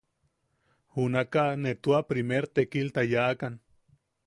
Junaka 0.95 1.43
ne 1.65 1.71
tua 1.83 1.99
primer 2.13 2.43
tekilta 2.61 3.01
yaʼakan;. 3.13 3.53